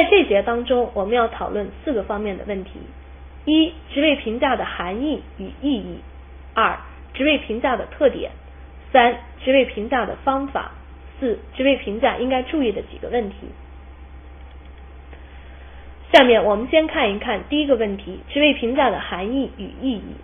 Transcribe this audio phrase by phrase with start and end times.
[0.00, 2.70] 在这节当中，我们要讨论四个方面的问题：
[3.44, 5.98] 一、职位评价的含义与意义；
[6.54, 6.78] 二、
[7.12, 8.30] 职位评价的特点；
[8.90, 10.70] 三、职位评价的方法；
[11.18, 13.36] 四、职位评价应该注意的几个问题。
[16.14, 20.14] 下面我们先看一看第一个问题：职位评价的含义与意义。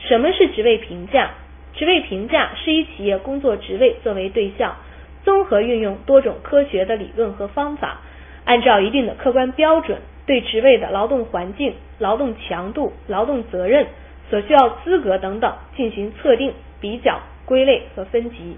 [0.00, 1.30] 什么是职位评价？
[1.72, 4.76] 职位评价是以企业工作职位作为对象，
[5.24, 8.02] 综合运用多种科学的理论和方法，
[8.44, 13.86] 按照一定的客观标准，对职位的劳动环境、劳动强度、劳动责任、
[14.28, 18.56] 所需要资格等等进行测定、比较、归类和分级。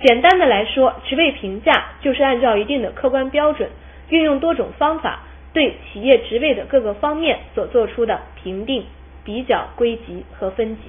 [0.00, 3.70] 简单的来说，职位评价就是按照一定的客观标准，
[4.10, 5.20] 运用多种方法，
[5.52, 8.84] 对企业职位的各个方面所做出的评定、
[9.24, 10.82] 比较、归级和分级。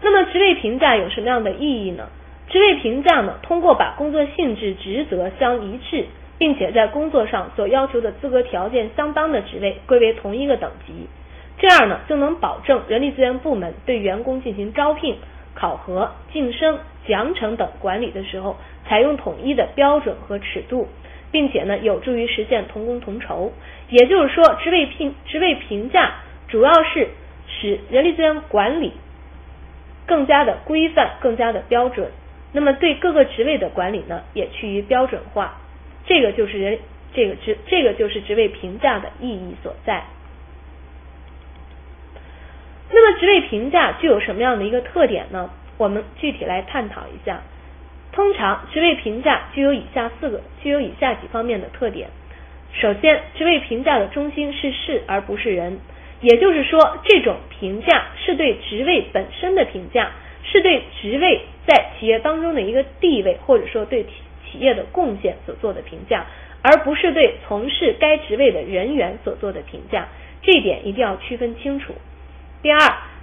[0.00, 2.08] 那么职位评价有什么样的意义呢？
[2.48, 6.06] 职位评价呢，通过把工作性质、职责相一致，
[6.38, 11.06] 并且在工作上所要求的资格条件相当的职位归为同一个等级，
[11.58, 15.16] 这样呢，就能保证人力资源部门对员工进行招聘、
[15.54, 20.88] 考核、晋升、奖惩等管理的时候，采用统一的标准和尺度，
[21.30, 23.52] 并且呢，有助于实现同工同酬。
[23.90, 26.14] 也就是说，职位评职位评价
[26.48, 27.08] 主要是
[27.46, 28.92] 使人力资源管理。
[30.06, 32.08] 更加的规范，更加的标准。
[32.52, 35.56] 那么对各个职位的管理呢，也趋于标准化。
[36.06, 36.78] 这个就是人
[37.12, 40.04] 这个职这个就是职位评价的意义所在。
[42.90, 45.50] 那么职位评价具有什么样的一个特点呢？
[45.76, 47.42] 我们具体来探讨一下。
[48.10, 52.08] 通常职位评价具有以下四个，具有以下几方面的特点。
[52.72, 55.78] 首先，职位评价的中心是事而不是人。
[56.20, 60.10] 也就是说，这种评价是对职位本身的评价，
[60.50, 66.24] 是对职位在企业当中的一个地位，或者说对企业的贡献所做的评价，
[66.62, 70.08] 而不是对从事该职位的人员所做的评价。
[70.42, 71.92] 这一点一定要区分清楚。
[72.62, 72.78] 第二，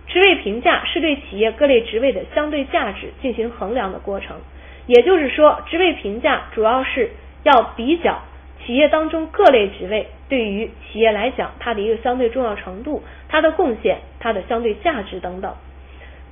[0.08, 4.38] 职位评价是对企业各类职位的相对价值进行衡量的过程。
[4.86, 7.09] 也就是说，职位评价主要是
[7.44, 8.22] 要比较。
[8.66, 15.53] 企业当中各类职位对于企业来讲，它的一个相对重要程度、它的贡献、它的相对价值等等。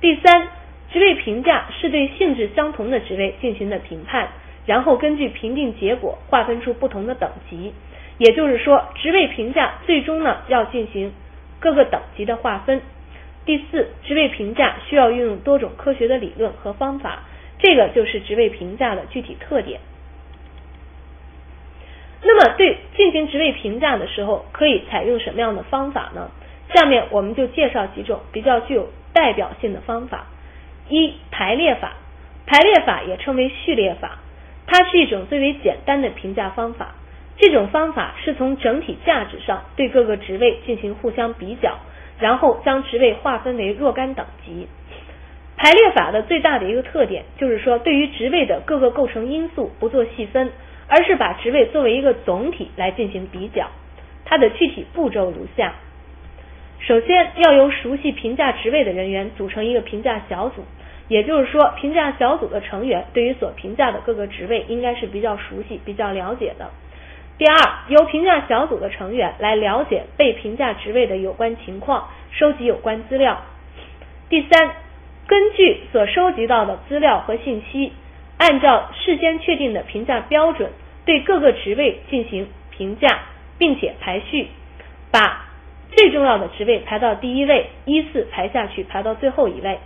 [0.00, 0.48] 第三，
[0.94, 4.28] 职位评价是对性质相同的职位进行的评判，
[4.64, 7.74] 然后根据评定结果划分出不同的等级。
[8.16, 11.12] 也就是说，职位评价最终呢要进行
[11.58, 12.80] 各个等级的划分。
[13.44, 17.24] 第四，职位评价需要运用多种科学的理论和方法，
[17.58, 19.80] 这个就是职位评价的具体特点。
[22.22, 26.30] 那么，对进行职位评价的时候，可以采用什么样的方法呢？
[26.72, 30.26] 下面我们就介绍几种比较具有代表性的方法。
[30.88, 31.92] 一、排列法。
[32.46, 34.18] 排列法也称为序列法，
[34.66, 36.94] 它是一种最为简单的评价方法。
[37.36, 41.78] 这种方法是从整体价值上对各个职位进行互相比较，
[42.18, 44.68] 然后将职位划分为若干等级。
[45.56, 50.52] 排列法的最大的一个特点就是说，对于职位的各个构成因素不做细分。
[50.86, 53.70] 而是把职位作为一个总体来进行比较，
[54.26, 55.72] 它的具体步骤如下：
[56.86, 60.64] 首先要由熟悉评价职位的人员组成一个评价小组，
[61.08, 66.70] 也就是说，评价小组的成员对于所评价的各个职位应该是比较熟悉、比较了解的。
[67.38, 67.56] 第二，
[67.88, 73.42] 由评价小组的成员来了解被评价职位的有关情况，收集有关资料。
[74.28, 74.70] 第三，
[75.26, 77.92] 根据所收集到的资料和信息。
[78.36, 80.70] 按照事先确定的评价标准，
[81.06, 83.20] 对各个职位进行评价，
[83.58, 84.48] 并且排序，
[85.12, 85.46] 把
[85.96, 89.78] 最重要的职位排到第一位，依次排下去，排到最后一位。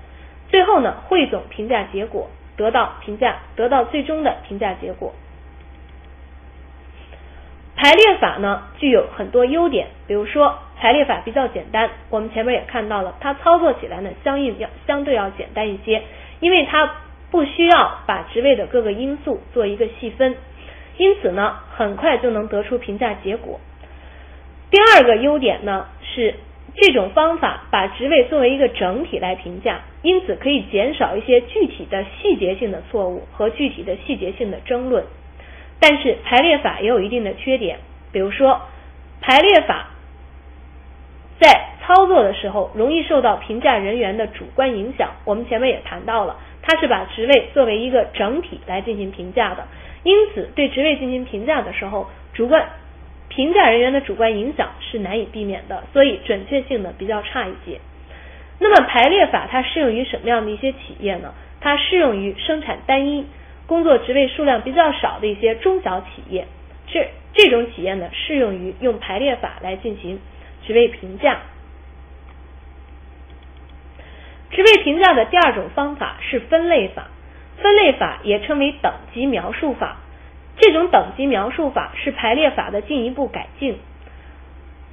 [0.49, 5.15] 最后呢，汇总评价结果，得到评价，得到最终的评价结果。
[7.77, 16.03] 排列法呢，具有很多优点，比如说排列法比较简单，我们前面也看到了，它操作起来呢，相应要相对要简单一些，
[16.41, 16.91] 因为它。
[17.31, 20.35] 不需要把职位的各个因素做一个细分，
[20.97, 23.61] 因此呢，很快就能得出评价结果。
[24.71, 25.89] 第二个优点呢
[26.19, 26.35] 是
[26.75, 35.05] 这种方法把职位作为一个整体来评价，因此可以减少一些具体的细节性的错误和具体的细节性的争论。
[35.79, 37.79] 但是排列法也有一定的缺点，
[38.11, 38.61] 比如说
[39.21, 39.91] 排列法
[41.39, 46.37] 在操作的时候容易受到评价人员的主观影响，我们前面也谈到了。
[46.63, 49.67] 它是把职位作为一个整体来进行评价的，
[50.03, 52.69] 因此对职位进行评价的时候，主观
[53.39, 57.79] 评价人员的主观影响是难以避免的，所以准确性呢比较差一些。
[58.59, 61.33] 那么排列法它适用于什么样的一些企业呢？
[61.61, 63.29] 它适用于生产单一、
[63.69, 66.49] 工作职位数量比较少的一些中小企业，
[66.89, 70.19] 这这种企业呢，适用于用排列法来进行
[70.67, 71.39] 职位评价。
[74.51, 77.07] 职位评价的第二种方法是分类法，
[77.59, 79.99] 分类法也称为等级描述法。
[80.59, 83.79] 这种等级描述法是排列法的进一步改进。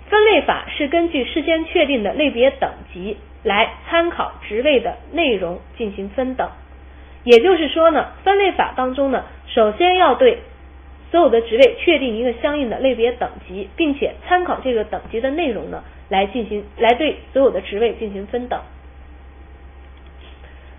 [0.09, 6.49] 分类法是根据事先确定的类别等级来参考职位的内容进行分等。
[7.23, 10.39] 也就是说呢，分类法当中呢，首先要对
[11.09, 18.61] 所有的职位确定一个相应的类别等级，并且参考这个等级的内容呢，来进行来对所有的职位进行分等。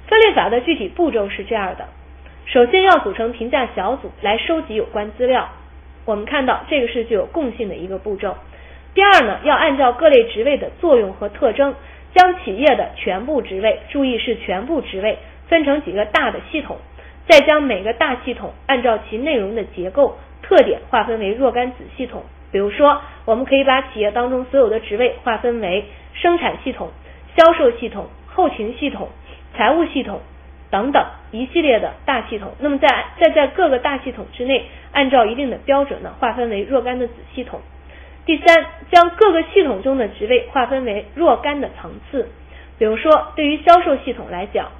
[0.06, 1.88] 分类法的具体步骤是这样的：
[2.46, 5.48] 首先要组成评价小组来收集有关资料。
[6.04, 8.36] 我们看到这个是具有共性的一个步骤。
[8.94, 11.74] 第二呢，要按照各类职位的作用和特征，
[12.14, 16.78] 将企业的全部职位，注意是全部职位，分成几个大的系统，
[17.28, 22.22] 再将每个大系统按照其内容的结构特点划分为若干子系统。
[22.52, 25.84] 比如说，我们可以把企业当中所有的职位划分为
[26.14, 26.90] 生产系统、
[27.36, 29.08] 销售系统、后勤系统。
[29.56, 30.20] 财务系统
[30.70, 32.88] 等等一系列的大系统，那么在
[33.20, 37.60] 再在各个大系统之内，按照一定的标准呢，划分为若干的子系统。
[38.24, 42.28] 第三，将各个系统中的职位划分为若干的层次。
[42.78, 44.72] 比如说，对于销售系统来讲，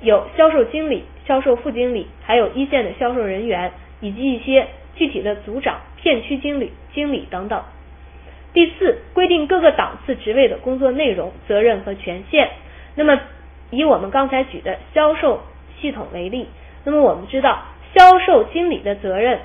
[0.00, 7.62] 有销售经理、销售副经理，还有一线的销售人员，以及一些具体的组长、片区经理、经理等等。
[8.52, 12.48] 第四，规定各个档次职位的工作内容、责任和权限。
[12.94, 13.20] 那么
[13.74, 15.40] 以我们刚才举的销售
[15.80, 16.48] 系统为例，
[16.84, 17.62] 那么我们知道
[17.94, 19.40] 销售经理的责任、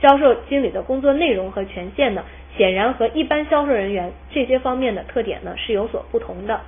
[0.00, 2.24] 销售经理的工作内容和权限呢，
[2.56, 6.60] 显然和一般销售人员这些方面的特点呢是有所不同的。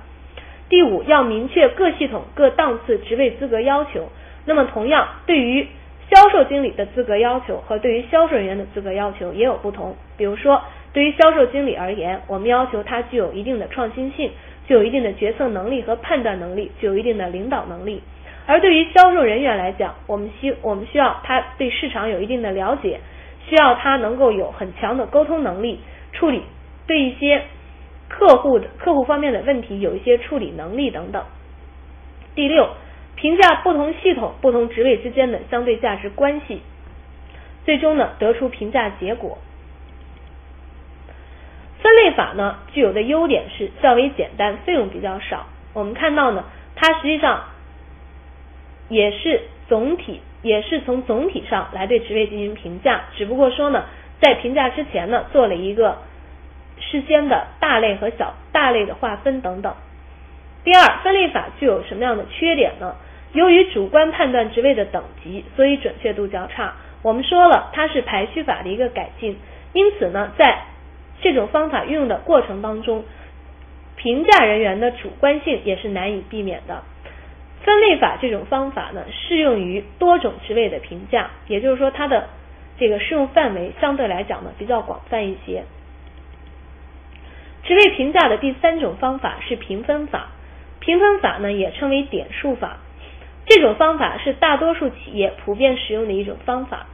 [0.67, 4.09] 第五，要明确各系统各档次职位资格要求。
[4.45, 5.67] 那么同样，对于
[6.09, 9.95] 销售经理的资格要求和对于销售人员的资格要求也有不同。
[10.17, 10.61] 比如说，
[10.93, 14.31] 对于销售经理而言，我们要求他具有一定的创新性。
[14.67, 18.01] 具有一定的决策能力和判断能力，具有一定的领导能力。
[18.47, 22.99] 而对于销售人员来讲，我们需我们需要他对市场有一定的了解，
[23.47, 25.79] 需要他能够有很强的沟通能力，
[26.13, 26.43] 处理
[26.85, 27.41] 对一些
[28.07, 31.23] 客户的客户方面的问题有一些处理能力等等。
[32.35, 32.69] 第六，
[33.15, 36.61] 评价不同系统、不同职位之间的相对价值关系，
[37.65, 39.37] 最终呢得出评价结果。
[41.95, 45.45] 分类法呢，具有的优点是较为简单，费用比较少。
[45.71, 46.43] 我们看到呢，
[46.75, 47.45] 它实际上
[48.89, 53.05] 也是总体，也是从总体上来对职位进行评价。
[53.15, 53.85] 只不过说呢，
[54.19, 55.99] 在评价之前呢，做了一个
[56.81, 59.73] 事先的大类和小大类的划分等等。
[60.65, 62.97] 第二，分类法具有什么样的缺点呢？
[63.31, 66.73] 由于主观判断职位的等级，所以准确度较差。
[67.03, 69.39] 我们说了，它是排序法的一个改进，
[69.71, 70.59] 因此呢，在
[71.21, 73.03] 这种方法运用的过程当中，
[73.95, 76.83] 评价人员的主观性也是难以避免的。
[77.63, 82.27] 分类法这种方法呢，适用于多种职位的评价，也就是说，它的
[82.77, 85.63] 这个适用范围相对来讲呢比较广泛一些。
[87.63, 90.27] 职位评价的第三种方法是评分法，
[90.79, 92.77] 评分法呢也称为点数法，
[93.47, 96.85] 这种方法是大多数企业普遍使用的一种方法。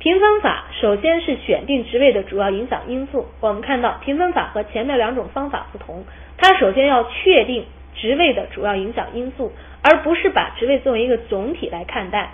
[0.00, 3.26] 评分法首先是选定职位的主要影响因素。
[3.40, 6.04] 我们看到评分法和前面两种方法不同，
[6.36, 7.64] 它首先要确定
[7.96, 9.52] 职位的主要影响因素，
[9.82, 12.30] 而不是把职位作为一个总体来看待。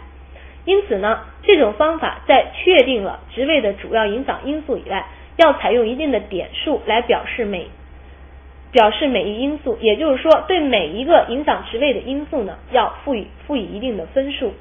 [0.67, 5.07] 因此呢，这种方法在确定了职位的主要影响因素以外，
[5.37, 7.69] 要采用一定的点数来表示每
[8.73, 14.53] 表示每一因素，也就是说，对每一个影响职位的因素呢，要赋予赋予一定的分数。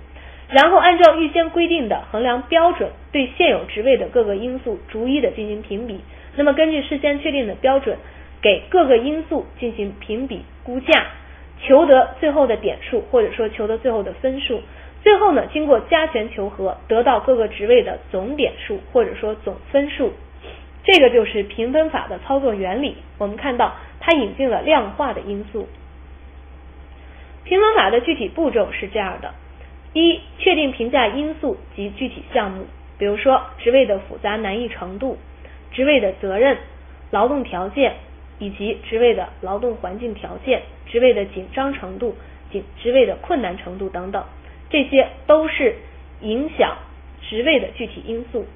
[0.53, 5.99] 然后按照预先规定的衡量标准，对现有职位的各个因素逐一的进行评比。
[6.35, 7.97] 那么根据事先确定的标准，
[8.39, 11.07] 给各个因素进行评比估价，
[11.59, 14.61] 求得最后的点数或者说求得最后的分数。
[15.01, 20.13] 最后呢，经过加权求和，得到各个职位的总点数或者说总分数。
[20.83, 22.97] 这个就是评分法的操作原理。
[23.17, 25.67] 我们看到它引进了量化的因素。
[27.43, 29.33] 评分法的具体步骤是这样的。
[29.93, 32.65] 一、确定评价因素及具体项目，
[32.97, 35.19] 比如说职位的复杂难易程度、
[35.71, 36.57] 职位的责任、
[37.11, 37.93] 劳动条件
[38.39, 42.15] 以及职位的劳动环境条件、职位的紧张程度、
[42.51, 44.23] 紧职位的困难程度等等，
[44.71, 45.75] 这些都是
[46.21, 46.75] 影响
[47.21, 48.47] 职位的具体因素。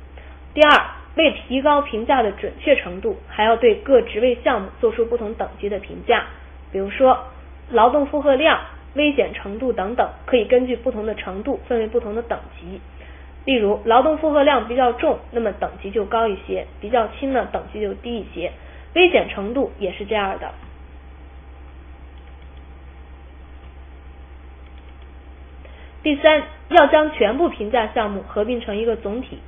[0.55, 6.25] 第二，为提高评价的准确程度，还要对各职位项目做出不同等级的评价，
[6.71, 7.25] 比如说
[7.69, 8.59] 劳动负荷量。
[8.97, 12.81] 危险程度等等，可以根据不同的程度分为不同的等级。
[13.45, 18.51] 例如，劳动负荷量比较重，那么等级就高一些；比较轻呢，等级就低一些。
[18.93, 20.51] 危险程度也是这样的。
[26.03, 29.39] 第三，要将全部评价项目合并成一个总体，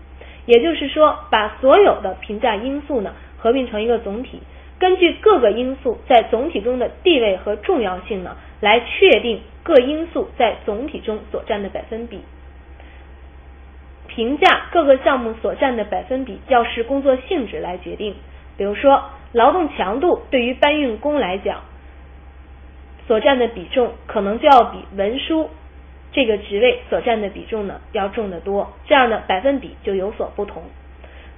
[0.45, 4.41] 也就是说，把所有的评价因素呢合并成一个总体，
[4.79, 12.21] 根据各个因素在总体中的地位和重要性呢，来确定各因素在总体中所占的百分比。
[14.07, 18.15] 评价各个项目所占的百分比要视工作性质来决定。
[18.57, 21.61] 比如说，劳动强度对于搬运工来讲，
[23.07, 25.49] 所占的比重可能就要比文书
[26.11, 30.63] 这个职位所占的比重呢要重得多，这样的百分比就有所不同。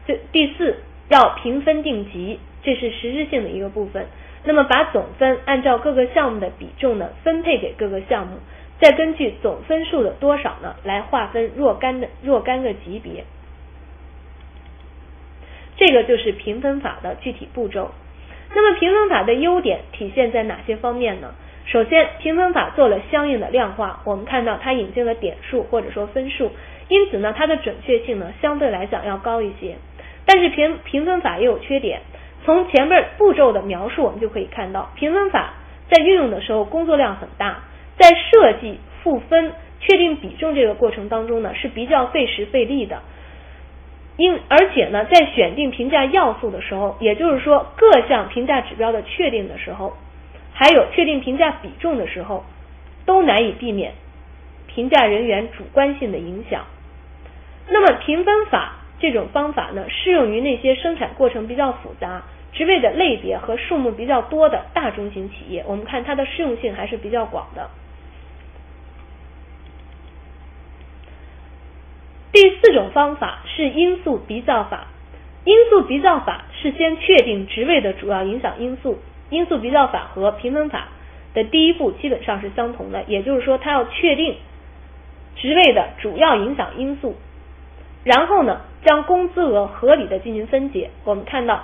[0.08, 0.78] 这第四，
[1.10, 4.06] 要评分定级，这是实质性的一个部分。
[4.44, 8.38] 那么把总分按照各个项目的比重呢分配给各个项目。
[8.80, 13.26] 再根据总分数的多少呢，来划分若干的若干个级别。
[15.78, 17.92] 这个就是评分法的具体步骤。
[18.54, 21.34] 那么评分法的优点体现在哪些方面呢？
[21.66, 26.52] 首先，评分法做了相应的量化，我们看到它引进了点数或者说分数，
[26.88, 29.76] 因此呢，它的准确性呢相对来讲要高一些。
[30.26, 32.02] 但是评评分法也有缺点，
[32.44, 35.54] 从前面步骤的描述我们就可以看到，评分法
[35.90, 37.60] 在运用的时候工作量很大。
[37.98, 43.02] 在设计、赋分、确定比重这个过程当中呢，是比较费时费力的。
[44.18, 49.94] 因而且呢，在选定评价要素的时候，也就是说各项评价指标的确定的时候，
[50.54, 52.44] 还有确定评价比重的时候，
[53.06, 53.94] 都难以避免
[54.68, 56.66] 评价人员主观性的影响。
[57.68, 62.24] 那么评分法这种方法呢，适用于那些生产过程比较复杂。
[62.54, 67.70] 职位的类别和数目比较多的大中型企业，我们看它的适用性还是比较广的。
[72.32, 74.88] 第四种方法是因素比较法。
[75.44, 79.00] 因素比较法是先确定职位的主要影响因素。
[79.32, 80.90] 因素比较法和评分法
[81.34, 84.36] 的第一步基本上是相同的，也就是说，它要确定
[85.36, 87.16] 职位的主要影响因素，
[88.04, 90.90] 然后呢，将工资额合理的进行分解。
[91.04, 91.64] 我们看到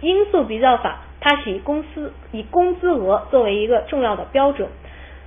[0.00, 4.68] 因素比较法，它是以公司以工资额作为一个重要的标准，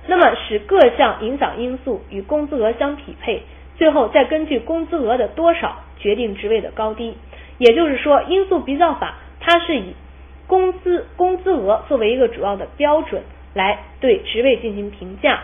[0.06, 3.42] 那么使各项影响因素与工资额相匹配。
[3.76, 7.18] 最后再根据工资额的多少决定职位的高低，
[7.58, 9.94] 也就是说，因素比较法它是以
[10.46, 13.22] 工资工资额作为一个主要的标准
[13.52, 15.40] 来对职位进行评价。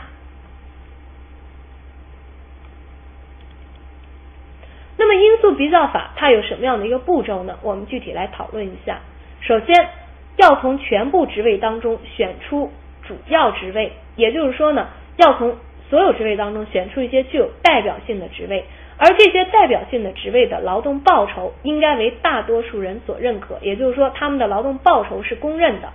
[4.97, 7.59] 那么因素比较法它有什么样的一个步骤呢？
[7.63, 9.01] 我们具体来讨论一下。
[9.41, 9.89] 首先
[10.37, 12.71] 要从全部职位当中选出
[13.07, 15.57] 主要职位，也就是说呢，要从
[15.91, 18.65] 所有职位当中选出一些具有代表性的职位，
[18.97, 25.89] 而这些代表性的职位的劳动报酬应该为大多数人所认可，也就是说他们的劳动报酬是公认的。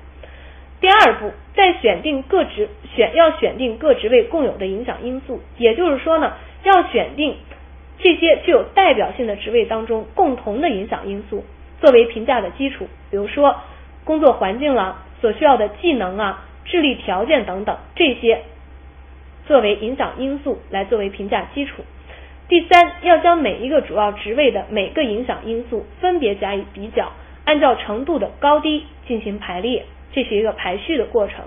[0.80, 6.34] 第二步，在选定各职选要选定各职位共有的影响因素，也就是说呢，
[6.64, 7.36] 要选定
[8.00, 11.44] 这些具有代表性的职位当中共同的影响因素
[11.82, 13.56] 作为评价的基础，比如说
[14.04, 18.44] 工作环境啊、所需要的技能啊、智力条件等等这些。
[19.46, 21.86] 作为影响因素来作为评价基础。
[22.50, 27.14] 第三，要将每一个主要职位的每个影响因素分别加以比较，
[27.46, 31.46] 按照程度的高低进行排列，这是一个排序的过程。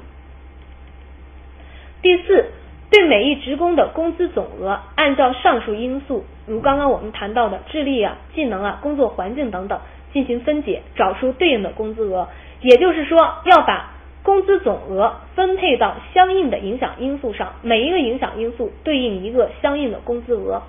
[2.00, 2.46] 第四，
[2.90, 9.78] 对每一职工的工资总额按照上述因素，如刚刚我们谈到的智力啊、技能啊、工作环境等等
[10.12, 12.28] 进行分解，找出对应的工资额。
[12.60, 13.92] 也就是说，要把
[14.24, 20.62] 工资总额分配到相应的影响因素上，每一个影响因素对应一个相应的工资额。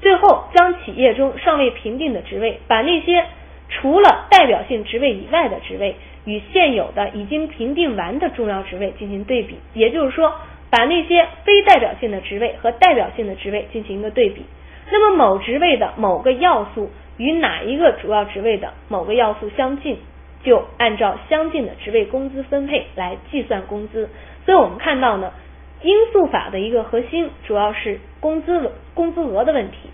[0.00, 3.26] 最后，将企业中尚未评定的职位，把那些
[3.68, 9.58] 除了代表性职位以外的职位与现有的已经评定完的重要职位进行对比。
[9.74, 10.32] 也就是说，
[10.70, 14.44] 把那些非代表性的职位和代表性的职位进行一个对比。
[14.90, 19.98] 那么，某职位的某个要素与哪一个主要职位的某个要素相近？
[20.42, 24.08] 就按照相近的职位工资分配来计算工资，
[24.46, 25.34] 所以我们看到呢，
[25.82, 29.90] 因素法的一个核心主要是工资工资额的问题。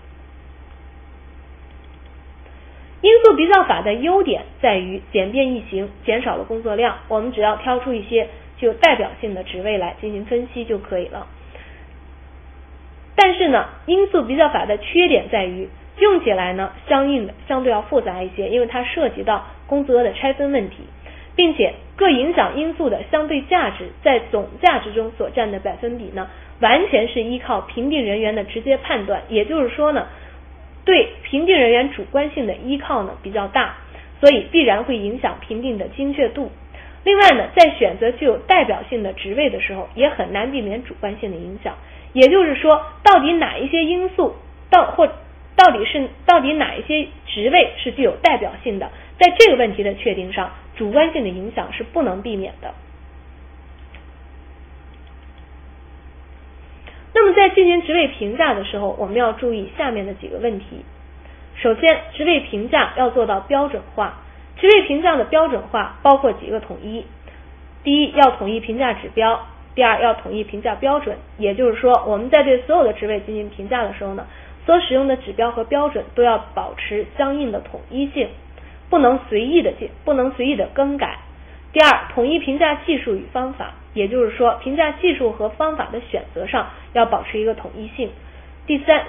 [3.01, 11.27] 因素比较法的优点在于简便易行，减少了工作量，我们只要挑出一些具有代表性的职位来进行分析就可以了。
[13.15, 15.69] 但是呢，因素比较法的缺点在于。
[15.99, 20.83] 用起来呢，相应的相对要复杂一些，因为它涉及到工资额的拆分问题，
[21.35, 30.05] 并且各影响因素的相对价值在总价值中所占的百分比呢，完全是依靠评定人员的直接判断，也就是说呢，
[30.85, 33.77] 对评定人员主观性的依靠呢比较大，
[34.19, 36.51] 所以必然会影响评定的精确度。
[37.07, 41.73] 另外呢，在选择具有代表性的职位的时候，也很难避免主观性的影响。
[42.11, 44.35] 也就是说，到底哪一些因素
[44.69, 45.07] 到或
[45.55, 52.73] 到底是到底哪一些职位是具有代表性的，在这个问题的确定上，主观性的影响是不能避免的。
[57.13, 60.83] 那么在进行职位评价的时候，我们要注意下面的几个问题。
[61.55, 64.23] 首先，职位评价要做到标准化。
[64.59, 67.05] 职位评价的标准化包括几个统一：
[67.83, 69.39] 第一，要统一评价指标；
[69.75, 71.17] 第二，要统一评价标准。
[71.37, 74.25] 也就是说，我们在对所有的职位进行评价的时候呢，
[74.65, 78.29] 所使用的指标和标准都要保持相应的统一性，
[78.89, 81.19] 不能随意的进，不能随意的更改。
[81.71, 88.09] 第二，统一评价技术与方法，也就是说，评价技术和方法的选择上要保持一个统一性。
[88.65, 89.05] 第三、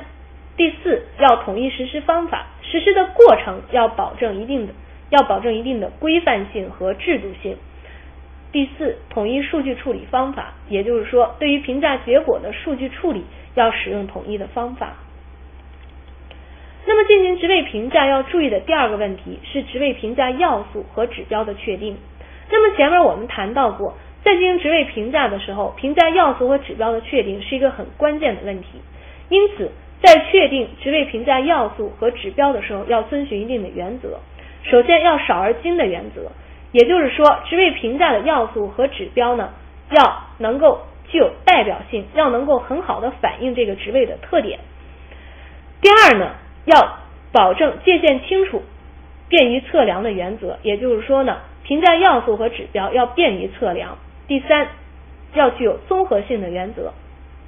[0.57, 4.75] 第四，要统一实施方法，实施的过程要保证一定的，
[5.11, 7.57] 要保证一定的规范性和制度性。
[8.51, 13.25] 第四，统一数据处理方法，也就是说，对于评价结果的数据处理
[13.55, 14.95] 要使用统一的方法。
[16.87, 21.99] 那么，进行职位评价要注意的第二个问题是职位评价要素和指标的确定。
[22.51, 28.81] 那么前面我们谈到过，在进行职位评价的时候，评价要素和指标的确定是一个很关键的问题。
[29.29, 29.71] 因此，
[30.03, 34.19] 在确定职位评价要素和指标的时候，要遵循一定的原则。
[34.65, 36.31] 首先要少而精的原则，
[36.73, 39.51] 也就是说，职位评价的要素和指标呢，
[39.91, 44.59] 要能够具有代表性，要能够很好的反映这个职位的特点。
[45.81, 46.33] 第二呢，
[46.65, 46.99] 要
[47.33, 48.63] 保证界限清楚、
[49.29, 51.39] 便于测量的原则，也就是说呢。
[51.65, 53.99] 评价要素和指标要便于测量。
[54.27, 54.69] 第三，
[55.35, 56.95] 要具有综合性的原则，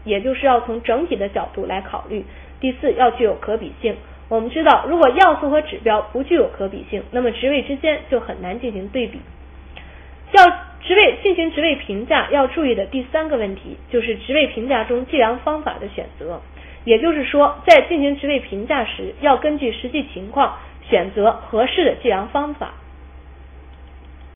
[0.04, 2.26] 也就是要从整体的角度来考虑。
[2.60, 3.96] 第四，要具有可比性。
[4.30, 9.20] 我们知道，如果要素和指标不具有可比性，那么职位之间就很难进行对比。
[10.30, 10.46] 要
[10.80, 16.40] 职位进行职位评价要注意的第三个问题，就是职位评价中计量方法的选择。
[16.84, 20.56] 也就是说，在进行职位评价时，要根据实际情况
[20.88, 22.74] 选择合适的计量方法。